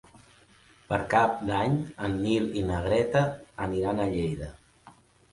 Per 0.91 0.97
Cap 1.09 1.35
d'Any 1.49 1.75
en 2.07 2.15
Nil 2.21 2.47
i 2.61 2.63
na 2.69 2.79
Greta 2.85 3.21
aniran 3.67 4.01
a 4.01 4.07
Lleida. 4.15 4.49